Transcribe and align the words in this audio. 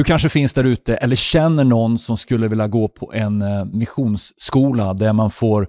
Du 0.00 0.04
kanske 0.04 0.28
finns 0.28 0.52
där 0.52 0.64
ute 0.64 0.94
eller 0.94 1.16
känner 1.16 1.64
någon 1.64 1.98
som 1.98 2.16
skulle 2.16 2.48
vilja 2.48 2.68
gå 2.68 2.88
på 2.88 3.12
en 3.14 3.42
eh, 3.42 3.64
missionsskola 3.64 4.94
där 4.94 5.12
man 5.12 5.30
får 5.30 5.68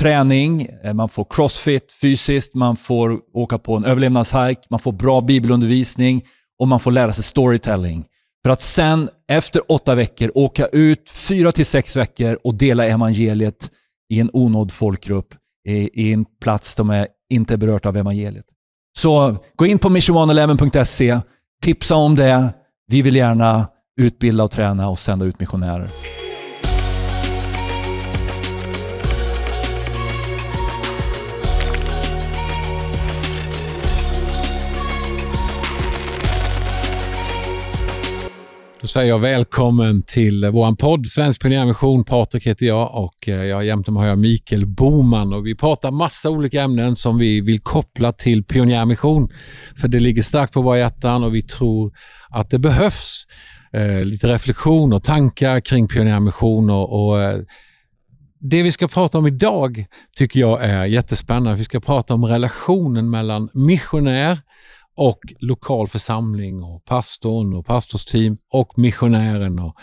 träning, 0.00 0.68
eh, 0.84 0.94
man 0.94 1.08
får 1.08 1.26
crossfit 1.30 1.92
fysiskt, 2.02 2.54
man 2.54 2.76
får 2.76 3.18
åka 3.34 3.58
på 3.58 3.76
en 3.76 3.84
överlevnadshike, 3.84 4.60
man 4.70 4.80
får 4.80 4.92
bra 4.92 5.20
bibelundervisning 5.20 6.24
och 6.58 6.68
man 6.68 6.80
får 6.80 6.90
lära 6.90 7.12
sig 7.12 7.24
storytelling. 7.24 8.04
För 8.44 8.50
att 8.50 8.60
sen 8.60 9.08
efter 9.28 9.72
åtta 9.72 9.94
veckor 9.94 10.32
åka 10.34 10.66
ut 10.66 11.10
fyra 11.10 11.52
till 11.52 11.66
sex 11.66 11.96
veckor 11.96 12.38
och 12.44 12.54
dela 12.54 12.86
evangeliet 12.86 13.70
i 14.12 14.20
en 14.20 14.30
onådd 14.32 14.72
folkgrupp 14.72 15.34
i, 15.68 16.02
i 16.08 16.12
en 16.12 16.24
plats 16.42 16.74
som 16.74 16.90
är 16.90 17.06
inte 17.30 17.56
berört 17.56 17.86
av 17.86 17.96
evangeliet. 17.96 18.46
Så 18.98 19.36
gå 19.56 19.66
in 19.66 19.78
på 19.78 19.88
missionone11.se, 19.88 21.20
tipsa 21.62 21.94
om 21.94 22.16
det. 22.16 22.52
Vi 22.90 23.02
vill 23.02 23.16
gärna 23.16 23.68
utbilda 24.00 24.44
och 24.44 24.50
träna 24.50 24.88
och 24.88 24.98
sända 24.98 25.24
ut 25.24 25.40
missionärer. 25.40 25.88
Då 38.80 38.86
säger 38.86 39.08
jag 39.08 39.18
välkommen 39.18 40.02
till 40.02 40.50
vår 40.52 40.74
podd 40.74 41.06
Svensk 41.06 41.42
Pionjärmission. 41.42 42.04
Patrik 42.04 42.46
heter 42.46 42.66
jag 42.66 42.94
och 42.94 43.28
eh, 43.28 43.34
jag 43.34 43.64
jämte 43.64 43.90
mig 43.90 44.00
har 44.00 44.08
jag 44.08 44.18
Mikael 44.18 44.66
Boman 44.66 45.32
och 45.32 45.46
vi 45.46 45.54
pratar 45.54 45.90
massa 45.90 46.30
olika 46.30 46.62
ämnen 46.62 46.96
som 46.96 47.18
vi 47.18 47.40
vill 47.40 47.60
koppla 47.60 48.12
till 48.12 48.44
pionjärmission. 48.44 49.28
För 49.76 49.88
det 49.88 50.00
ligger 50.00 50.22
starkt 50.22 50.52
på 50.52 50.62
våra 50.62 50.78
hjärtan 50.78 51.24
och 51.24 51.34
vi 51.34 51.42
tror 51.42 51.92
att 52.28 52.50
det 52.50 52.58
behövs 52.58 53.26
eh, 53.72 54.04
lite 54.04 54.28
reflektion 54.28 54.92
och 54.92 55.02
tankar 55.02 55.60
kring 55.60 55.88
pionjärmission 55.88 56.70
och, 56.70 57.04
och 57.04 57.22
eh, 57.22 57.40
det 58.40 58.62
vi 58.62 58.72
ska 58.72 58.88
prata 58.88 59.18
om 59.18 59.26
idag 59.26 59.84
tycker 60.16 60.40
jag 60.40 60.64
är 60.64 60.84
jättespännande. 60.84 61.58
Vi 61.58 61.64
ska 61.64 61.80
prata 61.80 62.14
om 62.14 62.24
relationen 62.24 63.10
mellan 63.10 63.48
missionär 63.54 64.38
och 65.00 65.18
lokal 65.38 65.88
församling 65.88 66.62
och 66.62 66.84
pastorn 66.84 67.54
och 67.54 67.66
pastorsteam 67.66 68.36
och 68.52 68.78
missionären. 68.78 69.58
Och, 69.58 69.74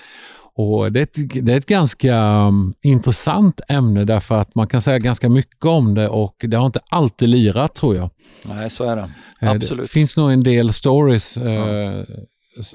och 0.56 0.92
det, 0.92 1.00
är 1.00 1.04
ett, 1.04 1.46
det 1.46 1.54
är 1.54 1.58
ett 1.58 1.66
ganska 1.66 2.46
um, 2.48 2.74
intressant 2.82 3.62
ämne 3.70 4.06
därför 4.06 4.38
att 4.38 4.56
man 4.56 4.68
kan 4.68 4.82
säga 4.82 5.00
ganska 5.00 5.30
mycket 5.30 5.66
om 5.66 5.96
det 5.96 6.10
och 6.10 6.36
det 6.40 6.58
har 6.58 6.66
inte 6.66 6.80
alltid 6.90 7.30
lirat 7.30 7.76
tror 7.76 7.96
jag. 7.96 8.10
Nej, 8.46 8.70
så 8.70 8.84
är 8.84 8.96
det. 8.96 9.10
Eh, 9.42 9.52
Absolut. 9.52 9.84
Det 9.84 9.92
finns 9.92 10.18
nog 10.18 10.32
en 10.32 10.44
del 10.44 10.74
stories 10.74 11.38
eh, 11.38 12.04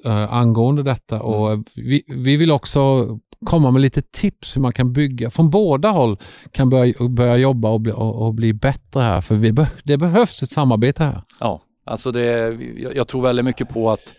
eh, 0.05 0.33
angående 0.33 0.83
detta 0.83 1.23
och 1.23 1.53
Mm. 1.53 1.65
vi, 1.75 2.05
vi 2.09 2.37
vill 2.37 2.53
också 2.53 3.09
komma 3.47 3.71
med 3.71 3.83
lite 3.83 4.03
tips 4.03 4.57
hur 4.57 4.63
man 4.63 4.73
kan 4.73 4.93
bygga, 4.93 5.31
från 5.31 5.51
båda 5.51 5.89
håll 5.89 6.17
kan 6.51 6.71
börja, 6.71 7.09
börja 7.09 7.37
jobba 7.37 7.69
och 7.69 7.81
bli, 7.81 7.93
och, 7.93 8.27
och 8.27 8.35
bli 8.35 8.53
bättre 8.53 9.01
här. 9.01 9.21
För 9.21 9.35
vi 9.35 9.55
det 9.85 9.97
behövs 9.97 10.43
ett 10.43 10.51
samarbete 10.51 11.05
här. 11.05 11.23
Ja, 11.41 11.61
alltså 11.85 12.13
det, 12.13 12.53
jag, 12.95 13.09
tror 13.09 13.23
väldigt 13.23 13.45
mycket 13.45 13.69
på 13.69 13.91
att 13.91 14.15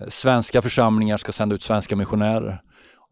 eh, 0.00 0.08
svenska 0.08 0.62
församlingar 0.62 1.16
ska 1.16 1.32
sända 1.32 1.54
ut 1.54 1.62
svenska 1.62 1.96
missionärer. 1.96 2.62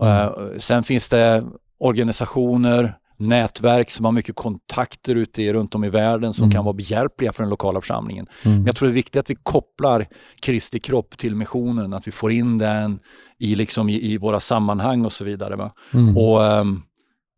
Mm. 0.03 0.17
Eh, 0.17 0.31
sen 0.59 0.85
finns 0.85 1.09
det 1.09 1.45
organisationer, 1.79 2.95
nätverk 3.17 3.91
som 3.91 4.05
har 4.05 4.13
mycket 4.13 4.37
kontakter 4.37 5.15
ute 5.15 5.43
i, 5.43 5.53
runt 5.53 5.75
om 5.75 5.85
i 5.85 5.89
världen 5.89 6.33
som 6.33 6.45
Mm. 6.45 6.53
kan 6.53 6.65
vara 6.65 6.73
behjälpliga 6.75 7.33
för 7.33 7.43
den 7.43 7.51
lokala 7.51 7.81
församlingen. 7.81 8.27
Mm. 8.45 8.57
Men 8.57 8.67
jag 8.67 8.77
tror 8.77 8.89
det 8.89 8.93
är 8.93 8.95
viktigt 8.95 9.21
att 9.21 9.31
vi 9.31 9.35
kopplar 9.35 10.07
Kristi 10.41 10.79
kropp 10.79 11.19
till 11.19 11.35
missionen, 11.35 11.95
att 11.95 12.07
vi 12.07 12.13
får 12.13 12.33
in 12.33 12.59
den 12.59 12.99
i, 13.39 13.55
liksom 13.55 13.89
i, 13.89 14.13
i 14.13 14.19
våra 14.19 14.41
sammanhang 14.41 15.05
och 15.05 15.13
så 15.13 15.25
vidare. 15.25 15.71
Mm. 15.95 16.19
Och 16.19 16.45
ehm, 16.45 16.83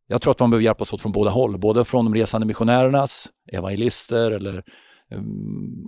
jag 0.06 0.22
tror 0.22 0.30
att 0.30 0.40
man 0.40 0.50
behöver 0.50 0.64
hjälpas 0.64 0.92
åt 0.92 1.02
från 1.02 1.12
båda 1.12 1.30
håll, 1.30 1.58
både 1.58 1.84
från 1.84 2.04
de 2.04 2.14
resande 2.14 2.46
missionärernas, 2.46 3.28
evangelister 3.52 4.30
eller 4.30 4.64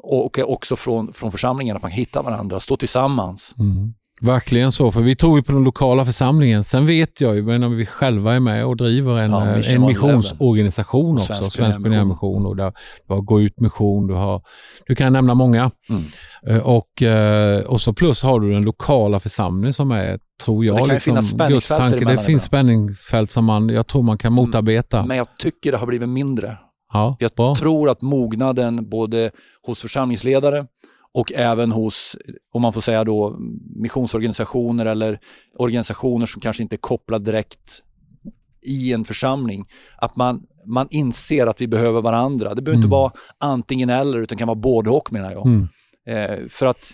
och 0.03 0.39
också 0.39 0.77
från, 0.77 1.13
från 1.13 1.33
församlingen, 1.33 1.77
att 1.77 1.83
man 1.83 1.91
hittar 1.91 2.23
varandra, 2.23 2.61
står 2.61 2.77
tillsammans. 2.77 3.55
Mm. 3.59 3.95
Verkligen 4.21 4.73
så, 4.73 4.91
för 4.91 5.01
vi 5.01 5.17
tror 5.17 5.39
ju 5.39 5.43
på 5.43 5.53
den 5.53 5.65
lokala 5.65 6.05
församlingen. 6.05 6.65
Sen 6.65 6.87
vet 6.87 7.21
jag 7.21 7.35
ju, 7.35 7.43
men 7.43 7.63
om 7.63 7.77
vi 7.77 7.87
själva 7.87 8.35
är 8.35 8.41
med 8.41 8.65
och 8.65 8.77
driver 8.77 9.19
en, 9.19 9.31
Ja, 9.31 9.47
eh, 9.47 9.57
Mission 9.57 9.75
en 9.75 9.87
missionsorganisation 9.87 11.15
Och 11.15 11.21
också, 11.21 11.51
Svensk 11.51 11.83
Pionjärmission 11.83 12.47
och 12.47 12.57
där, 12.57 12.73
du 13.09 13.15
har 13.15 13.21
Gå 13.21 13.41
ut 13.41 13.61
mission, 13.61 14.07
du 14.07 14.15
har, 14.15 14.43
du 14.87 14.95
kan 14.95 15.13
nämna 15.13 15.35
många. 15.35 15.71
Mm. 15.89 16.03
Eh, 16.47 16.67
Och, 16.67 17.03
eh, 17.03 17.65
och 17.65 17.81
så 17.81 17.93
plus 17.93 18.23
har 18.23 18.41
du 18.41 18.53
den 18.53 18.63
lokala 18.63 19.21
församlingen 19.21 19.75
som 19.75 19.91
är, 19.91 20.19
tror 20.45 20.65
jag, 20.65 20.77
det 20.77 20.81
kan 20.81 20.89
liksom, 20.89 21.11
finnas 21.11 21.29
spänningsfält 21.31 21.91
tanke. 21.91 22.05
Det 22.05 22.19
finns 22.19 22.43
spänningsfält 22.45 23.31
som 23.31 23.45
man, 23.45 23.69
jag 23.69 23.87
tror 23.87 24.03
man 24.03 24.19
kan 24.19 24.33
motarbeta. 24.33 25.07
Men 25.07 25.17
jag 25.17 25.27
tycker 25.39 25.73
det 25.73 25.79
har 25.79 25.87
blivit 25.87 26.09
mindre. 26.09 26.57
Ja, 26.95 27.17
Jag 27.21 27.31
bra. 27.37 27.55
tror 27.55 27.89
att 27.91 28.03
mognaden 28.03 28.89
både 28.89 29.31
hos 29.63 29.81
församlingsledare 29.81 30.67
och 31.13 31.33
även 31.33 31.73
hos, 31.73 32.17
om 32.53 32.63
man 32.63 32.73
får 32.73 32.81
säga 32.81 33.05
då, 33.05 33.37
missionsorganisationer 33.77 34.87
eller 34.87 35.19
organisationer 35.59 36.27
som 36.27 36.41
kanske 36.41 36.63
inte 36.63 36.75
är 36.75 36.79
kopplade 36.79 37.25
direkt 37.25 37.83
i 38.63 38.93
en 38.93 39.05
församling, 39.05 39.65
att 39.97 40.17
man, 40.17 40.43
man 40.67 40.87
inser 40.91 41.47
att 41.47 41.61
vi 41.61 41.67
behöver 41.69 42.01
varandra. 42.03 42.55
Det 42.55 42.63
behöver 42.63 42.77
inte 42.77 42.87
Mm. 42.87 42.99
vara 42.99 43.13
antingen 43.41 43.91
eller, 43.91 44.19
utan 44.19 44.39
kan 44.39 44.49
vara 44.49 44.59
både 44.59 44.91
och 44.91 45.13
menar 45.13 45.33
jag. 45.33 45.47
Mm. 45.47 45.69
Eh, 46.07 46.49
för 46.49 46.67
att, 46.67 46.93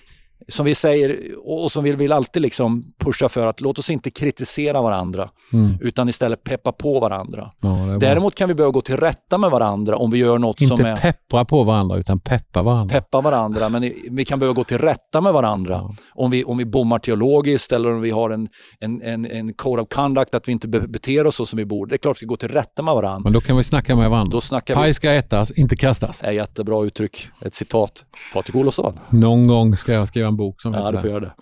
som 0.48 0.66
vi 0.66 0.74
säger, 0.74 1.18
och 1.44 1.72
som 1.72 1.84
vi 1.84 1.92
vill 1.92 2.12
alltid 2.12 2.42
liksom 2.42 2.92
pusha 3.00 3.28
för, 3.28 3.46
att 3.46 3.60
låt 3.60 3.78
oss 3.78 3.90
inte 3.90 4.10
kritisera 4.10 4.82
varandra, 4.82 5.28
Mm. 5.52 5.78
utan 5.80 6.08
istället 6.08 6.44
peppa 6.44 6.72
på 6.72 7.00
varandra. 7.00 7.50
Ja. 7.62 7.68
Däremot 8.00 8.34
kan 8.34 8.48
vi 8.48 8.54
behöva 8.54 8.72
gå 8.72 8.80
till 8.80 8.96
rätta 8.96 9.38
med 9.38 9.50
varandra 9.50 9.96
om 9.96 10.10
vi 10.10 10.18
gör 10.18 10.38
något 10.38 10.58
som 10.58 10.78
Inte 10.80 10.88
är 10.90 10.96
peppra 10.96 11.44
på 11.44 11.62
varandra, 11.64 11.96
utan 11.96 12.20
peppa 12.20 12.62
varandra. 12.62 12.92
peppa 12.94 13.20
varandra, 13.20 13.68
men 13.68 13.92
vi 14.10 14.24
kan 14.24 14.38
behöva 14.38 14.54
gå 14.54 14.64
till 14.64 14.78
rätta 14.78 15.20
med 15.20 15.32
varandra. 15.32 15.72
Ja. 15.74 15.94
Om, 16.14 16.30
vi, 16.30 16.44
om 16.44 16.58
vi 16.58 16.64
bommar 16.64 16.98
teologiskt 16.98 17.72
eller 17.72 17.92
om 17.92 18.00
vi 18.00 18.10
har 18.10 18.30
en, 18.30 18.48
en, 18.80 19.02
en, 19.02 19.26
en 19.26 19.54
code 19.54 19.82
of 19.82 19.88
conduct, 19.88 20.34
att 20.34 20.48
vi 20.48 20.52
inte 20.52 20.68
be- 20.68 20.88
beter 20.88 21.26
oss 21.26 21.36
så 21.36 21.46
som 21.46 21.56
vi 21.56 21.64
borde. 21.64 21.90
Det 21.90 21.96
är 21.96 21.98
klart 21.98 22.16
vi 22.16 22.18
ska 22.18 22.26
gå 22.26 22.36
till 22.36 22.48
rätta 22.48 22.82
med 22.82 22.94
varandra. 22.94 23.20
Men 23.24 23.32
då 23.32 23.40
kan 23.40 23.56
vi 23.56 23.62
snacka 23.62 23.96
med 23.96 24.10
varandra. 24.10 24.32
Då 24.32 24.40
snackar 24.40 24.74
Paj 24.74 24.94
ska 24.94 25.10
ätas, 25.12 25.50
inte 25.50 25.76
kastas. 25.76 26.22
är 26.22 26.32
jättebra 26.32 26.84
uttryck, 26.84 27.28
ett 27.40 27.54
citat. 27.54 28.04
Patrik 28.34 28.56
Olofsson. 28.56 28.98
Någon 29.10 29.46
gång 29.46 29.76
ska 29.76 29.92
jag 29.92 30.08
skriva 30.08 30.28
en 30.28 30.36
bok 30.36 30.62
som 30.62 30.74
Ja, 30.74 30.78
heter 30.78 30.90
du 30.92 30.96
det. 30.96 31.00
får 31.02 31.10
göra 31.10 31.20
det. 31.20 31.32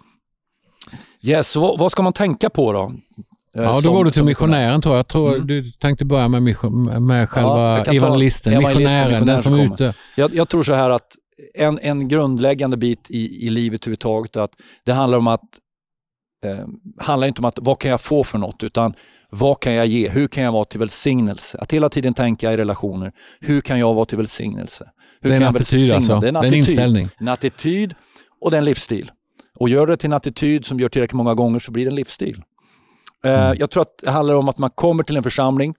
Yes, 1.22 1.50
så 1.50 1.60
vad, 1.60 1.78
vad 1.78 1.92
ska 1.92 2.02
man 2.02 2.12
tänka 2.12 2.50
på 2.50 2.72
då? 2.72 2.92
Eh, 3.56 3.62
Ja, 3.62 3.80
då 3.84 3.92
går 3.92 4.04
du 4.04 4.10
till 4.10 4.24
missionären 4.24 4.82
tror 4.82 4.94
jag. 4.94 4.98
Jag 4.98 5.08
tror 5.08 5.34
Mm. 5.34 5.46
du 5.46 5.70
tänkte 5.72 6.04
börga 6.04 6.28
med, 6.28 6.42
mission, 6.42 7.06
med 7.06 7.22
Ja, 7.22 7.26
själva 7.26 7.84
ta 7.84 7.92
evangelisten, 7.92 8.58
missionären, 8.58 8.82
missionären 8.82 9.26
den 9.26 9.42
som 9.42 9.54
är 9.54 9.74
ute. 9.74 9.94
Jag, 10.16 10.34
jag 10.34 10.48
tror 10.48 10.62
så 10.62 10.74
här 10.74 10.90
att 10.90 11.06
en, 11.54 11.78
en 11.82 12.08
grundläggande 12.08 12.76
bit 12.76 13.10
i, 13.10 13.46
i 13.46 13.50
livet 13.50 13.82
överhuvudtaget 13.82 14.36
är 14.36 14.40
att 14.40 14.50
det 14.84 14.92
handlar 14.92 15.18
om 15.18 15.26
att 15.26 15.40
eh, 16.46 16.66
handlar 17.00 17.28
inte 17.28 17.40
om 17.40 17.44
att 17.44 17.58
vad 17.60 17.78
kan 17.78 17.90
jag 17.90 18.00
få 18.00 18.24
för 18.24 18.38
något 18.38 18.62
utan 18.62 18.94
vad 19.30 19.60
kan 19.60 19.72
jag 19.74 19.86
ge? 19.86 20.08
Hur 20.08 20.28
kan 20.28 20.44
jag 20.44 20.52
vara 20.52 20.64
till 20.64 20.78
välsignelse? 20.80 21.58
Att 21.58 21.72
hela 21.72 21.88
tiden 21.88 22.14
tänka 22.14 22.52
i 22.52 22.56
relationer. 22.56 23.12
Hur 23.40 23.60
kan 23.60 23.78
jag 23.78 23.94
vara 23.94 24.04
till 24.04 24.18
välsignelse? 24.18 24.88
Hur 25.20 25.30
Det 25.30 25.36
är 25.36 25.40
en 25.40 25.46
attityd 25.56 25.92
alltså. 25.94 26.20
Det 26.20 26.26
är 26.26 26.28
en 26.28 26.34
Det 26.34 26.38
är 26.38 26.42
en 26.42 26.46
attityd. 26.46 26.58
inställning. 26.58 27.08
En 27.18 27.28
attityd 27.28 27.94
och 28.40 28.50
det 28.50 28.56
är 28.56 28.58
en 28.58 28.64
livsstil. 28.64 29.10
Och 29.60 29.68
gör 29.68 29.86
det 29.86 29.96
till 29.96 30.06
en 30.06 30.12
attityd 30.12 30.64
som 30.64 30.80
gör 30.80 30.88
tillräckligt 30.88 31.16
många 31.16 31.34
gånger 31.34 31.58
så 31.58 31.72
blir 31.72 31.84
det 31.84 31.90
en 31.90 31.94
livsstil. 31.94 32.42
Eh, 33.24 33.30
Mm. 33.44 33.56
Jag 33.58 33.70
tror 33.70 33.80
att 33.82 33.98
det 34.02 34.10
handlar 34.10 34.34
om 34.34 34.48
att 34.48 34.58
man 34.58 34.70
kommer 34.70 35.02
till 35.02 35.16
en 35.16 35.22
församling 35.22 35.74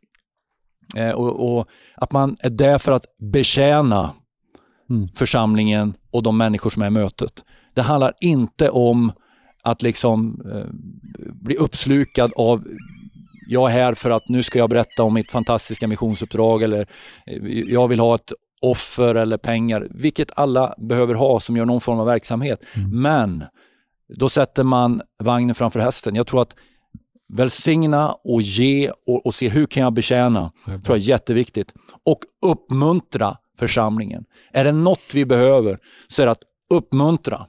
eh, 0.95 1.11
och, 1.11 1.57
och 1.57 1.67
att 1.95 2.11
man 2.11 2.37
är 2.39 2.49
där 2.49 2.77
för 2.77 2.91
att 2.91 3.05
betjäna 3.31 4.11
Mm. 4.91 5.07
församlingen 5.07 5.93
och 6.11 6.23
de 6.23 6.37
människor 6.37 6.69
som 6.69 6.81
är 6.83 6.87
i 6.87 6.89
mötet. 6.89 7.43
Det 7.73 7.81
handlar 7.81 8.13
inte 8.21 8.69
om 8.69 9.11
att 9.63 9.81
liksom 9.81 10.41
eh, 10.53 10.65
bli 11.33 11.55
uppslukad 11.55 12.31
av 12.35 12.63
jag 13.47 13.69
är 13.71 13.73
här 13.73 13.93
för 13.93 14.09
att 14.09 14.29
nu 14.29 14.43
ska 14.43 14.59
jag 14.59 14.69
berätta 14.69 15.03
om 15.03 15.13
mitt 15.13 15.31
fantastiska 15.31 15.87
missionsuppdrag 15.87 16.63
eller 16.63 16.87
jag 17.67 17.87
vill 17.87 17.99
ha 17.99 18.15
ett 18.15 18.33
offer 18.61 19.15
eller 19.15 19.37
pengar, 19.37 19.87
vilket 19.91 20.31
alla 20.35 20.75
behöver 20.77 21.13
ha 21.13 21.39
som 21.39 21.57
gör 21.57 21.65
någon 21.65 21.81
form 21.81 21.99
av 21.99 22.05
verksamhet. 22.05 22.59
Mm. 22.75 23.01
Men 23.01 23.43
då 24.17 24.29
sätter 24.29 24.63
man 24.63 25.01
vagnen 25.23 25.55
framför 25.55 25.79
hästen. 25.79 26.15
Jag 26.15 26.27
tror 26.27 26.41
att 26.41 26.55
välsigna 27.33 28.11
och 28.23 28.41
ge 28.41 28.91
och, 29.07 29.25
och 29.25 29.35
se 29.35 29.49
hur 29.49 29.65
kan 29.65 29.83
jag 29.83 29.93
betjäna, 29.93 30.51
Det 30.65 30.71
tror 30.71 30.83
jag 30.87 30.95
är 30.97 31.09
jätteviktigt. 31.09 31.73
Och 32.05 32.19
uppmuntra 32.45 33.37
församlingen. 33.59 34.23
Är 34.53 34.63
det 34.63 34.71
något 34.71 35.13
vi 35.13 35.25
behöver 35.25 35.79
så 36.07 36.21
är 36.21 36.25
det 36.25 36.31
att 36.31 36.43
uppmuntra, 36.73 37.45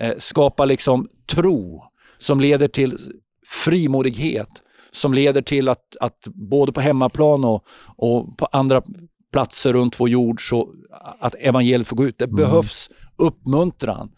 eh, 0.00 0.14
skapa 0.18 0.64
liksom 0.64 1.08
tro 1.32 1.84
som 2.18 2.40
leder 2.40 2.68
till 2.68 2.98
frimodighet, 3.64 4.48
som 4.90 5.14
leder 5.14 5.42
till 5.42 5.68
att, 5.68 5.96
att 6.00 6.18
både 6.26 6.72
på 6.72 6.80
hemmaplan 6.80 7.44
och, 7.44 7.64
och 7.96 8.38
på 8.38 8.46
andra 8.52 8.82
platser 9.32 9.72
runt 9.72 10.00
vår 10.00 10.08
jord 10.08 10.48
så 10.48 10.68
att 11.20 11.34
evangeliet 11.34 11.86
får 11.88 11.96
gå 11.96 12.04
ut. 12.06 12.18
Det 12.18 12.24
Mm. 12.24 12.36
behövs 12.36 12.90
uppmuntran, 13.16 14.10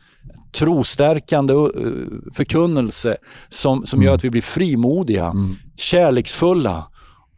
trostärkande 0.58 1.54
uh, 1.54 1.68
förkunnelse 2.34 3.16
som, 3.48 3.86
som 3.86 3.98
Mm. 3.98 4.06
gör 4.06 4.14
att 4.14 4.24
vi 4.24 4.30
blir 4.30 4.42
frimodiga, 4.42 5.34
kärleksfulla, 5.76 6.84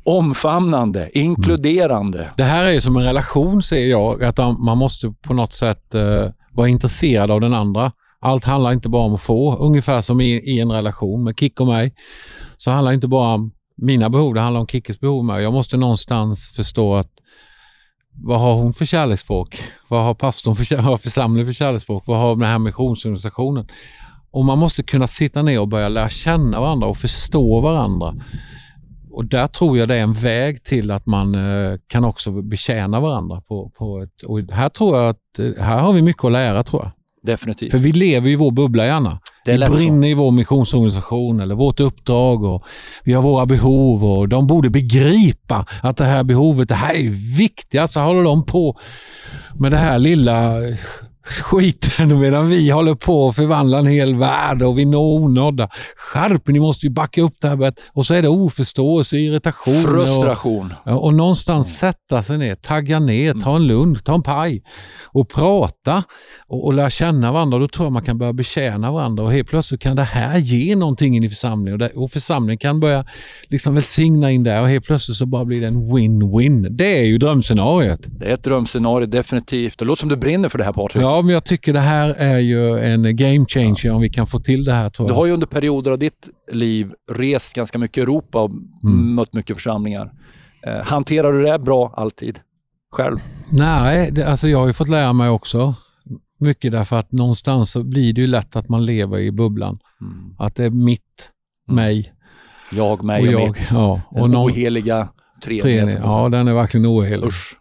omfamnande, 0.05 1.11
inkluderande. 1.19 2.31
Det 2.37 2.45
här 2.45 2.67
är 2.67 2.81
som 2.81 2.97
en 2.97 3.03
relation 3.05 3.63
ser 3.63 3.87
jag, 3.87 4.25
att 4.25 4.39
man 4.39 4.79
måste 4.79 5.15
på 5.23 5.35
något 5.35 5.53
sätt 5.53 5.95
eh, 5.95 6.31
vara 6.53 6.69
intresserad 6.69 7.31
av 7.31 7.41
den 7.41 7.55
andra. 7.55 7.93
Allt 8.21 8.45
handlar 8.45 8.73
inte 8.73 8.89
bara 8.89 9.03
om 9.03 9.15
att 9.15 9.21
få, 9.21 9.57
ungefär 9.57 10.01
som 10.01 10.21
i, 10.21 10.33
i 10.33 10.61
en 10.61 10.73
relation 10.73 11.25
med 11.25 11.39
Kick 11.39 11.61
och 11.61 11.67
mig. 11.67 11.95
Så 12.57 12.71
handlar 12.71 12.93
det 12.93 12.95
inte 12.95 13.09
bara 13.09 13.35
om 13.35 13.53
mina 13.77 14.11
behov, 14.11 14.35
det 14.35 14.41
handlar 14.41 14.61
om 14.61 14.67
Kickes 14.67 15.01
behov 15.01 15.25
med. 15.25 15.43
Jag 15.43 15.53
måste 15.53 15.77
någonstans 15.77 16.53
förstå 16.57 16.95
att 16.95 17.11
vad 18.23 18.41
har 18.41 18.55
hon 18.55 18.75
för 18.75 18.85
kärleksspråk? 18.85 19.59
Vad 19.89 20.05
har 20.05 20.15
pastorn 20.15 20.57
för, 20.57 20.77
vad 20.77 20.85
har 20.85 20.99
församlingen 20.99 21.47
för 21.47 21.53
kärleksspråk? 21.53 22.07
Vad 22.07 22.19
har 22.19 22.37
den 22.37 22.49
här 22.49 22.59
missionsorganisationen? 22.59 23.69
Och 24.31 24.45
man 24.45 24.59
måste 24.59 24.83
kunna 24.83 25.07
sitta 25.07 25.43
ner 25.43 25.61
och 25.61 25.69
börja 25.69 25.89
lära 25.89 26.09
känna 26.09 26.61
varandra 26.61 26.87
och 26.87 26.97
förstå 26.97 27.61
varandra. 27.61 28.15
Och 29.11 29.25
där 29.25 29.47
tror 29.47 29.79
jag 29.79 29.89
det 29.89 29.95
är 29.95 30.03
en 30.03 30.13
väg 30.13 30.65
till 30.65 30.91
att 30.91 31.07
man 31.07 31.35
eh, 31.35 31.79
kan 31.87 32.05
också 32.05 32.43
betjäna 32.43 33.01
varandra. 33.01 33.41
På, 33.41 33.71
på 33.71 34.03
ett, 34.03 34.23
och 34.23 34.41
här 34.41 34.69
tror 34.69 34.97
jag 34.97 35.09
att 35.09 35.39
eh, 35.39 35.65
här 35.65 35.79
har 35.79 35.93
vi 35.93 36.03
mycket 36.03 36.25
att 36.25 36.33
lära 36.33 36.63
tror 36.63 36.83
jag. 36.83 36.93
Definitivt. 37.23 37.71
För 37.71 37.79
vi 37.79 37.93
lever 37.93 38.31
i 38.31 38.37
vår 38.37 38.51
bubbla 38.51 38.87
gärna. 38.87 39.21
Vi 39.53 39.59
lätt 39.59 39.69
så. 39.69 39.75
brinner 39.75 40.09
i 40.09 40.15
vår 40.15 40.31
missionsorganisation 40.31 41.41
eller 41.41 41.55
vårt 41.55 41.81
uppdrag 41.81 42.45
och 42.45 42.65
vi 43.05 43.13
har 43.13 43.23
våra 43.23 43.47
behov 43.47 44.05
och 44.05 44.29
de 44.29 44.47
borde 44.47 44.71
begripa 44.71 45.67
att 45.83 45.97
det 45.97 46.05
här 46.05 46.25
behovet, 46.25 46.69
det 46.69 46.75
här 46.75 46.95
är 46.95 47.37
viktigt. 47.39 47.91
Så 47.91 48.01
håller 48.01 48.23
de 48.23 48.47
på 48.47 48.79
med 49.55 49.71
det 49.71 49.77
här 49.77 49.99
lilla 49.99 50.61
skiten 51.27 52.21
medan 52.21 52.49
vi 52.49 52.71
håller 52.71 52.95
på 52.95 53.29
att 53.29 53.37
förvandla 53.37 53.79
en 53.79 53.87
hel 53.87 54.15
värld 54.15 54.63
och 54.63 54.79
vi 54.79 54.85
når 54.85 55.21
onådda. 55.21 55.69
Skärp 55.97 56.49
ni 56.49 56.61
måste 56.61 56.87
ju 56.87 56.93
backa 56.93 57.23
upp 57.23 57.35
det 57.41 57.49
här. 57.49 57.73
Och 57.93 58.07
så 58.07 58.15
är 58.15 58.23
det 58.23 58.29
oförståelse, 58.29 59.17
irritation. 59.17 59.75
Och, 59.75 59.91
Frustration. 59.91 60.75
Ja, 60.85 60.95
och 60.95 61.15
någonstans 61.15 61.79
sätta 61.79 62.23
sig 62.23 62.39
ner, 62.39 62.55
tagga 62.55 62.99
ner, 62.99 63.35
ta 63.35 63.57
en 63.57 63.67
lunch, 63.67 64.05
ta 64.05 64.15
en 64.15 64.23
paj 64.23 64.63
och 65.05 65.29
prata 65.29 66.03
och, 66.47 66.65
och 66.65 66.75
lära 66.75 66.91
känna 66.91 67.33
varandra. 67.33 67.59
Då 67.59 67.69
tror 67.69 67.87
jag 67.87 67.93
man 67.93 68.05
kan 68.05 68.19
börja 68.19 68.33
betjäna 68.33 68.93
varandra 68.93 69.25
och 69.25 69.33
helt 69.33 69.49
plötsligt 69.49 69.81
kan 69.81 69.97
det 69.97 70.03
här 70.03 70.39
ge 70.39 70.77
någonting 70.77 71.17
in 71.17 71.25
i 71.25 71.29
församlingen 71.29 71.73
och, 71.73 71.79
det, 71.79 71.89
och 71.97 72.13
församlingen 72.13 72.59
kan 72.59 72.81
börja 72.81 73.05
liksom 73.49 73.75
välsigna 73.75 74.31
in 74.31 74.45
där 74.45 74.63
och 74.63 74.69
helt 74.69 74.85
plötsligt 74.85 75.17
så 75.17 75.27
bara 75.27 75.45
blir 75.45 75.61
det 75.61 75.67
en 75.67 75.91
win-win. 75.93 76.69
Det 76.71 76.99
är 76.99 77.05
ju 77.05 77.19
drömscenariet. 77.19 78.01
Det 78.07 78.27
är 78.27 78.35
ett 78.35 78.45
drömscenario 78.45 79.07
definitivt. 79.07 79.79
Det 79.79 79.85
låter 79.85 80.01
som 80.01 80.09
du 80.09 80.17
brinner 80.17 80.49
för 80.49 80.59
det 80.59 80.65
här 80.65 80.73
Patrik. 80.73 81.03
Ja, 81.03 81.16
men 81.23 81.35
jag 81.35 81.45
tycker 81.45 81.73
det 81.73 81.81
här 81.81 82.11
är 82.11 82.39
ju 82.39 82.79
en 82.79 83.17
game 83.17 83.47
changer 83.49 83.91
om 83.93 84.01
vi 84.01 84.11
kan 84.11 84.27
få 84.27 84.39
till 84.41 84.65
det 84.65 84.73
här 84.73 84.91
tror 84.91 85.07
Du 85.07 85.13
jag. 85.13 85.17
har 85.17 85.27
ju 85.27 85.33
under 85.33 85.47
perioder 85.47 85.91
av 85.91 85.99
ditt 85.99 86.29
liv 86.53 86.93
rest 87.13 87.55
ganska 87.55 87.79
mycket 87.79 87.99
i 87.99 88.01
Europa 88.01 88.43
och 88.43 88.51
Mm. 88.85 89.15
mött 89.15 89.33
mycket 89.33 89.57
församlingar. 89.57 90.13
Eh, 90.67 90.85
hanterar 90.85 91.33
du 91.33 91.43
det 91.43 91.59
bra 91.59 91.95
alltid? 91.97 92.39
Själv? 92.93 93.19
Nej, 93.49 94.11
det, 94.13 94.23
alltså 94.25 94.49
jag 94.49 94.59
har 94.59 94.67
ju 94.67 94.73
fått 94.73 94.89
lära 94.89 95.13
mig 95.13 95.29
också 95.29 95.75
mycket 96.39 96.73
därför 96.73 96.97
att 96.99 97.13
någonstans 97.13 97.71
så 97.71 97.83
blir 97.83 98.13
det 98.13 98.21
ju 98.21 98.27
lätt 98.27 98.57
att 98.57 98.69
man 98.69 98.85
lever 98.87 99.19
i 99.19 99.31
bubblan. 99.33 99.79
Mm. 100.01 100.35
Att 100.39 100.55
det 100.55 100.65
är 100.65 100.71
mitt, 100.71 101.31
mig 101.69 102.13
Jag, 102.73 103.05
mig 103.05 103.21
och 103.21 103.27
och, 103.35 103.41
jag. 103.41 103.43
mitt. 103.57 103.71
Ja, 103.73 104.01
Den 104.11 104.31
någon, 104.31 104.51
oheliga 104.51 105.09
treenig. 105.45 105.63
treenigheten. 105.63 106.03
Ja, 106.11 106.29
den 106.29 106.49
är 106.49 106.55
verkligen 106.55 106.87
ohelig. 106.87 107.27
Usch. 107.27 107.57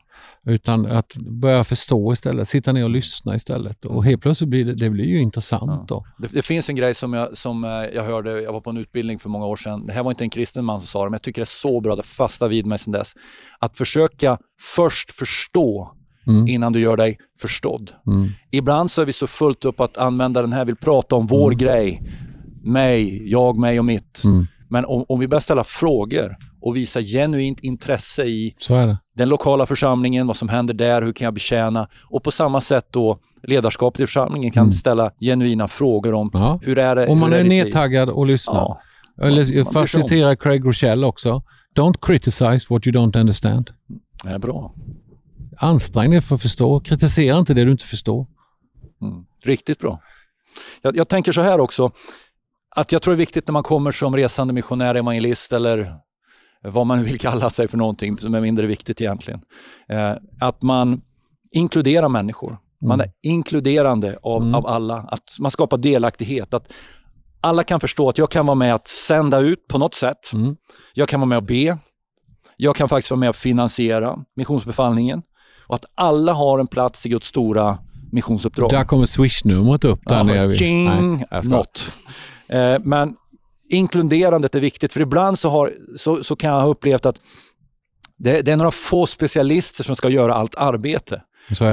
Utan 0.45 0.85
att 0.85 1.15
börja 1.15 1.63
förstå 1.63 2.13
istället, 2.13 2.49
sitta 2.49 2.71
ner 2.71 2.83
och 2.83 2.89
lyssna 2.89 3.35
istället. 3.35 3.85
Och 3.85 4.05
helt 4.05 4.21
plötsligt 4.21 4.49
blir 4.49 4.65
det, 4.65 4.75
det 4.75 4.89
blir 4.89 5.05
ju 5.05 5.21
intressant 5.21 5.87
då. 5.87 6.05
Det, 6.17 6.27
det 6.27 6.41
finns 6.41 6.69
en 6.69 6.75
grej 6.75 6.95
som, 6.95 7.13
jag, 7.13 7.37
som 7.37 7.63
eh, 7.63 7.69
jag 7.69 8.03
hörde, 8.03 8.41
jag 8.41 8.53
var 8.53 8.61
på 8.61 8.69
en 8.69 8.77
utbildning 8.77 9.19
för 9.19 9.29
många 9.29 9.45
år 9.45 9.55
sedan. 9.55 9.85
Det 9.85 9.93
här 9.93 10.03
var 10.03 10.11
inte 10.11 10.23
en 10.23 10.29
kristen 10.29 10.65
man 10.65 10.79
som 10.79 10.87
sa 10.87 10.99
det, 11.03 11.09
men 11.09 11.13
jag 11.13 11.21
tycker 11.21 11.41
det 11.41 11.43
är 11.43 11.45
så 11.45 11.81
bra, 11.81 11.95
det 11.95 12.03
fastnar 12.03 12.47
vid 12.47 12.65
mig 12.65 12.77
sedan 12.77 12.93
dess. 12.93 13.13
Att 13.59 13.77
försöka 13.77 14.37
först 14.61 15.11
förstå 15.11 15.91
Mm. 16.27 16.47
innan 16.47 16.73
du 16.73 16.79
gör 16.79 16.97
dig 16.97 17.17
förstådd. 17.39 17.91
Mm. 18.07 18.29
Ibland 18.51 18.91
så 18.91 19.01
är 19.01 19.05
vi 19.05 19.13
så 19.13 19.27
fullt 19.27 19.65
upp 19.65 19.79
att 19.79 19.97
användaren 19.97 20.53
här 20.53 20.65
vill 20.65 20.75
prata 20.75 21.15
om 21.15 21.27
vår 21.27 21.51
grej. 21.51 22.01
Mig, 22.63 23.29
jag, 23.31 23.57
mig 23.57 23.79
och 23.79 23.85
mitt. 23.85 24.23
Mm. 24.25 24.47
Men 24.69 24.85
om, 24.85 25.05
om 25.07 25.19
vi 25.19 25.27
börjar 25.27 25.39
ställa 25.39 25.63
frågor 25.63 26.35
och 26.65 26.75
visa 26.75 27.01
genuint 27.01 27.59
intresse 27.59 28.23
i 28.23 28.55
är 28.69 28.97
den 29.15 29.29
lokala 29.29 29.65
församlingen, 29.65 30.27
vad 30.27 30.35
som 30.35 30.49
händer 30.49 30.73
där, 30.73 31.01
hur 31.01 31.13
kan 31.13 31.25
jag 31.25 31.33
betjäna? 31.33 31.87
Och 32.09 32.23
på 32.23 32.31
samma 32.31 32.61
sätt 32.61 32.87
då 32.91 33.19
ledarskapet 33.43 33.99
i 34.01 34.05
församlingen 34.05 34.51
kan 34.51 34.63
Mm. 34.63 34.73
ställa 34.73 35.11
genuina 35.19 35.67
frågor 35.67 36.13
om 36.13 36.29
Ja. 36.33 36.59
hur 36.63 36.77
är 36.77 36.95
det 36.95 37.07
Om 37.07 37.19
man 37.19 37.33
är 37.33 37.43
liv? 37.43 37.47
nedtaggad 37.65 38.09
och 38.09 38.25
lyssnar. 38.25 38.55
Ja, 38.55 38.81
Eller 39.21 39.71
för 39.71 39.83
att 39.83 39.89
citera 39.89 40.35
Craig 40.35 40.65
Rochelle 40.65 41.05
också. 41.05 41.43
Don't 41.75 41.95
criticize 42.01 42.65
what 42.69 42.87
you 42.87 42.95
don't 42.95 43.19
understand. 43.19 43.69
det 44.23 44.29
är 44.29 44.39
bra. 44.39 44.73
Ansträng 45.57 46.11
dig 46.11 46.21
för 46.21 46.35
att 46.35 46.41
förstå. 46.41 46.79
Kritisera 46.79 47.37
inte 47.37 47.53
det 47.53 47.63
du 47.65 47.71
inte 47.71 47.85
förstår. 47.85 48.27
Mm. 49.01 49.25
Riktigt 49.43 49.79
bra. 49.79 49.99
Jag, 50.81 50.97
jag 50.97 51.07
tänker 51.09 51.31
så 51.31 51.41
här 51.41 51.59
också, 51.59 51.91
att 52.75 52.91
jag 52.91 53.01
tror 53.01 53.11
det 53.13 53.15
är 53.15 53.17
viktigt 53.25 53.47
när 53.47 53.53
man 53.53 53.63
kommer 53.63 53.91
som 53.91 54.15
resande 54.15 54.53
missionär, 54.53 54.95
evangelist 54.95 55.53
eller 55.53 55.93
vad 56.63 56.87
man 56.87 57.03
vill 57.03 57.19
kalla 57.19 57.49
sig 57.49 57.67
för 57.67 57.77
någonting 57.77 58.17
som 58.17 58.33
är 58.35 58.41
mindre 58.41 58.65
viktigt 58.67 59.01
egentligen. 59.01 59.41
Eh, 59.89 60.11
att 60.41 60.61
man 60.61 61.01
inkluderar 61.51 62.09
människor. 62.09 62.57
Man 62.85 63.01
är 63.01 63.07
inkluderande 63.23 64.17
av, 64.23 64.41
Mm. 64.41 64.55
av 64.55 64.67
alla. 64.67 64.95
Att 64.97 65.23
man 65.39 65.51
skapar 65.51 65.77
delaktighet. 65.77 66.53
Att 66.53 66.71
alla 67.41 67.63
kan 67.63 67.79
förstå 67.79 68.09
att 68.09 68.17
jag 68.17 68.29
kan 68.31 68.45
vara 68.45 68.55
med 68.55 68.75
att 68.75 68.87
sända 68.87 69.39
ut 69.39 69.67
på 69.67 69.77
något 69.77 69.93
sätt. 69.95 70.33
Mm. 70.33 70.55
Jag 70.93 71.09
kan 71.09 71.19
vara 71.19 71.27
med 71.27 71.37
och 71.37 71.43
be. 71.43 71.77
Jag 72.57 72.75
kan 72.75 72.89
faktiskt 72.89 73.11
vara 73.11 73.19
med 73.19 73.29
och 73.29 73.35
finansiera 73.35 74.17
missionsbefallningen. 74.35 75.21
Och 75.67 75.75
att 75.75 75.85
alla 75.95 76.33
har 76.33 76.59
en 76.59 76.67
plats 76.67 77.05
i 77.05 77.09
Guds 77.09 77.27
stora 77.27 77.77
missionsuppdrag. 78.11 78.69
Där 78.69 78.85
kommer 78.85 79.05
swish-numret 79.05 79.83
upp 79.85 79.99
där 80.05 80.15
Ja, 80.17 80.23
nere. 80.23 80.55
Tjing, 80.55 81.25
Nej, 81.31 81.41
något. 81.43 81.91
Eh, 82.49 82.75
men 82.83 83.15
inkluderandet 83.69 84.55
är 84.55 84.59
viktigt, 84.59 84.93
för 84.93 85.01
ibland 85.01 85.39
så, 85.39 85.49
har, 85.49 85.73
så, 85.95 86.23
så 86.23 86.35
kan 86.35 86.49
jag 86.49 86.61
ha 86.61 86.67
upplevt 86.67 87.05
att 87.05 87.19
det, 88.17 88.41
det 88.41 88.51
är 88.51 88.57
några 88.57 88.71
få 88.71 89.05
specialister 89.05 89.83
som 89.83 89.95
ska 89.95 90.09
göra 90.09 90.33
allt 90.33 90.55
arbete. 90.55 91.21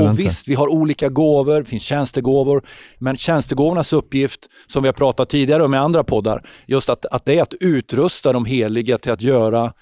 Och 0.03 0.19
visst, 0.19 0.49
vi 0.49 0.55
har 0.55 0.69
olika 0.69 1.09
gåvor, 1.09 1.59
det 1.59 1.65
finns 1.65 1.83
tjänstegåvor, 1.83 2.63
men 2.99 3.17
tjänstegåvornas 3.17 3.93
uppgift, 3.93 4.41
som 4.67 4.83
vi 4.83 4.89
har 4.89 4.93
pratat 4.93 5.29
tidigare 5.29 5.65
om 5.65 5.75
i 5.75 5.77
andra 5.77 6.05
poddar, 6.05 6.49
just 6.67 6.89
att, 6.89 7.07
att 7.07 7.25
det 7.25 7.39
är 7.39 7.43
att 7.43 7.55
utrusta 7.61 8.33
de 8.33 8.45
heliga 8.45 8.99
till 8.99 9.13
att 9.13 9.23
göra 9.23 9.73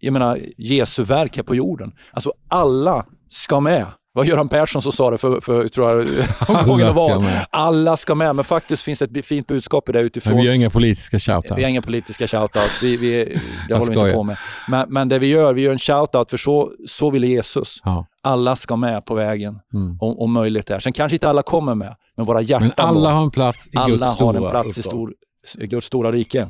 jag 0.00 0.12
menar, 0.12 0.38
Jesu 0.58 1.04
verk 1.04 1.36
här 1.36 1.42
på 1.42 1.54
jorden. 1.54 1.92
Alltså 2.12 2.32
alla 2.48 3.06
ska 3.28 3.60
med. 3.60 3.86
Var 4.12 4.24
Göran 4.24 4.48
Persson 4.48 4.82
som 4.82 4.92
sa 4.92 5.10
det 5.10 5.18
för, 5.18 5.40
för 5.40 5.68
tror 5.68 5.90
jag, 5.90 6.06
gången 6.66 6.86
det 6.86 6.92
var. 6.92 7.24
Alla 7.50 7.96
ska 7.96 8.14
med, 8.14 8.36
men 8.36 8.44
faktiskt 8.44 8.82
finns 8.82 9.02
ett 9.02 9.26
fint 9.26 9.46
budskap 9.46 9.88
i 9.88 9.92
det 9.92 10.00
utifrån. 10.00 10.32
Men 10.32 10.40
vi 10.40 10.46
gör 10.46 10.54
inga 10.54 10.70
politiska 10.70 11.18
shout 11.18 11.44
Vi 11.56 11.62
har 11.62 11.70
inga 11.70 11.82
politiska 11.82 12.26
shoutouts, 12.26 12.82
vi, 12.82 12.96
vi, 12.96 13.38
det 13.68 13.74
håller 13.74 13.92
vi 13.94 14.00
inte 14.00 14.12
på 14.12 14.22
med. 14.22 14.36
Men, 14.68 14.86
men 14.92 15.08
det 15.08 15.18
vi 15.18 15.26
gör, 15.26 15.54
vi 15.54 15.62
gör 15.62 15.72
en 15.72 15.78
shoutout 15.78 16.30
för 16.30 16.36
så, 16.36 16.72
så 16.86 17.10
ville 17.10 17.26
Jesus. 17.26 17.80
Ja. 17.84 18.06
Alla 18.22 18.56
ska 18.56 18.76
med 18.76 19.04
på 19.04 19.14
vägen, 19.14 19.58
Mm. 19.74 19.98
om, 20.00 20.18
om 20.18 20.32
möjligt 20.32 20.70
är. 20.70 20.80
Sen 20.80 20.92
kanske 20.92 21.16
inte 21.16 21.28
alla 21.28 21.42
kommer 21.42 21.74
med, 21.74 21.94
men 22.16 22.26
våra 22.26 22.40
hjärtan 22.40 22.72
Men 22.76 22.86
alla 22.86 23.12
har 23.12 23.22
en 23.22 23.30
plats 23.30 23.66
i 23.72 23.76
alla 23.76 23.88
Guds 23.96 24.06
har 24.06 24.14
stora 24.14 24.44
en 24.44 24.50
plats 24.50 24.78
i, 24.78 24.82
stor, 24.82 25.12
i 25.58 25.66
Guds 25.66 25.86
stora 25.86 26.12
rike. 26.12 26.48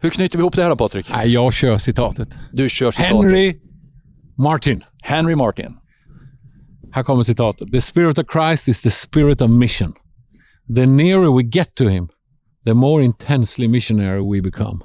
Hur 0.00 0.10
knyter 0.10 0.38
vi 0.38 0.42
ihop 0.42 0.56
det 0.56 0.62
här 0.62 0.70
då 0.70 0.76
Patrik? 0.76 1.06
Nej, 1.12 1.32
jag 1.32 1.52
kör 1.52 1.78
citatet. 1.78 2.28
Du 2.52 2.68
kör 2.68 2.90
citatet. 2.90 3.16
Henry 3.16 3.56
Martin. 4.36 4.84
Henry 5.02 5.34
Martin. 5.34 5.76
Här 6.90 7.02
kommer 7.02 7.22
citatet. 7.22 7.70
The 7.72 7.80
spirit 7.80 8.18
of 8.18 8.26
Christ 8.32 8.68
is 8.68 8.82
the 8.82 8.90
spirit 8.90 9.42
of 9.42 9.50
mission. 9.50 9.92
The 10.74 10.86
nearer 10.86 11.36
we 11.36 11.42
get 11.42 11.74
to 11.74 11.84
him, 11.84 12.08
the 12.64 12.74
more 12.74 13.04
intensely 13.04 13.68
missionary 13.68 14.20
we 14.32 14.42
become. 14.42 14.80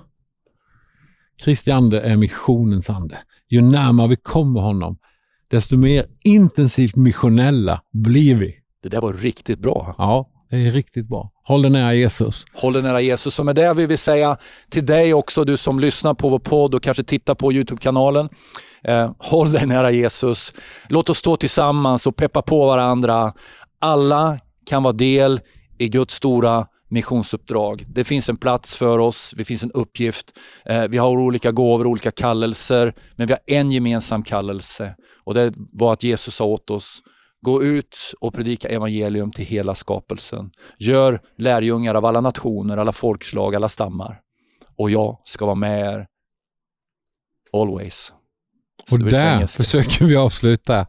Kristi 1.43 1.71
ande 1.71 2.01
är 2.01 2.17
missionens 2.17 2.89
ande. 2.89 3.17
Ju 3.49 3.61
närmare 3.61 4.07
vi 4.07 4.15
kommer 4.15 4.61
honom, 4.61 4.97
desto 5.47 5.77
mer 5.77 6.05
intensivt 6.23 6.95
missionella 6.95 7.81
blir 7.91 8.35
vi. 8.35 8.55
Det 8.83 8.89
där 8.89 9.01
var 9.01 9.13
riktigt 9.13 9.59
bra. 9.59 9.95
Ja, 9.97 10.29
det 10.53 10.67
är 10.67 10.71
riktigt 10.71 11.07
bra. 11.07 11.31
Håll 11.43 11.61
dig 11.61 11.71
nära 11.71 11.93
Jesus. 11.93 12.45
Håll 12.53 12.73
dig 12.73 12.81
nära 12.81 13.01
Jesus. 13.01 13.39
Och 13.39 13.45
med 13.45 13.55
det 13.55 13.73
vill 13.73 13.87
vi 13.87 13.97
säga 13.97 14.37
till 14.69 14.85
dig 14.85 15.13
också, 15.13 15.43
du 15.43 15.57
som 15.57 15.79
lyssnar 15.79 16.13
på 16.13 16.29
vår 16.29 16.39
podd 16.39 16.75
och 16.75 16.83
kanske 16.83 17.03
tittar 17.03 17.35
på 17.35 17.53
Youtube-kanalen. 17.53 18.29
Eh, 18.83 19.11
håll 19.17 19.51
dig 19.51 19.65
nära 19.65 19.91
Jesus. 19.91 20.53
Låt 20.89 21.09
oss 21.09 21.17
stå 21.17 21.35
tillsammans 21.35 22.07
och 22.07 22.15
peppa 22.15 22.41
på 22.41 22.67
varandra. 22.67 23.33
Alla 23.79 24.39
kan 24.65 24.83
vara 24.83 24.93
del 24.93 25.41
i 25.77 25.89
Guds 25.89 26.13
stora 26.13 26.67
missionsuppdrag. 26.89 27.85
Det 27.87 28.03
finns 28.03 28.29
en 28.29 28.37
plats 28.37 28.75
för 28.75 28.99
oss, 28.99 29.33
det 29.37 29.45
finns 29.45 29.63
en 29.63 29.71
uppgift. 29.71 30.39
Eh, 30.65 30.83
vi 30.83 30.97
har 30.97 31.09
olika 31.09 31.51
gåvor, 31.51 31.87
olika 31.87 32.11
kallelser, 32.11 32.93
men 33.15 33.27
vi 33.27 33.33
har 33.33 33.57
en 33.57 33.71
gemensam 33.71 34.23
kallelse 34.23 34.95
och 35.23 35.33
det 35.33 35.53
var 35.55 35.93
att 35.93 36.03
Jesus 36.03 36.35
sa 36.35 36.45
åt 36.45 36.69
oss 36.69 37.01
Gå 37.43 37.63
ut 37.63 38.13
och 38.19 38.33
predika 38.33 38.67
evangelium 38.67 39.31
till 39.31 39.45
hela 39.45 39.75
skapelsen. 39.75 40.51
Gör 40.77 41.21
lärjungar 41.35 41.95
av 41.95 42.05
alla 42.05 42.21
nationer, 42.21 42.77
alla 42.77 42.91
folkslag, 42.91 43.55
alla 43.55 43.69
stammar. 43.69 44.21
Och 44.75 44.91
jag 44.91 45.21
ska 45.23 45.45
vara 45.45 45.55
med 45.55 45.79
er 45.79 46.07
always. 47.53 48.13
och 48.91 48.99
där 48.99 49.47
försöker 49.47 50.05
vi 50.05 50.15
avsluta 50.15 50.85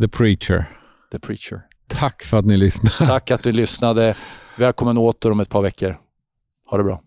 The 0.00 0.08
Preacher. 0.08 0.78
The 1.12 1.18
Preacher. 1.18 1.62
Tack 1.88 2.22
för 2.22 2.36
att 2.36 2.44
ni 2.44 2.56
lyssnade. 2.56 2.96
Tack 3.12 3.30
att 3.30 3.42
du 3.42 3.52
lyssnade. 3.52 4.16
Välkommen 4.58 4.98
åter 4.98 5.32
om 5.32 5.40
ett 5.40 5.50
par 5.50 5.62
veckor. 5.62 5.98
Ha 6.70 6.76
det 6.78 6.84
bra. 6.84 7.02